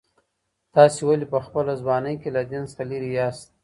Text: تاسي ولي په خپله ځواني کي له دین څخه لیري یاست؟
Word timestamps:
تاسي 0.75 1.01
ولي 1.09 1.25
په 1.33 1.39
خپله 1.45 1.71
ځواني 1.81 2.15
کي 2.21 2.29
له 2.35 2.41
دین 2.51 2.63
څخه 2.71 2.83
لیري 2.89 3.11
یاست؟ 3.17 3.47